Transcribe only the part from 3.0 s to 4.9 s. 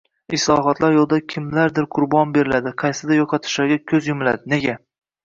yo‘qotishlarga ko‘z yumiladi. Nega?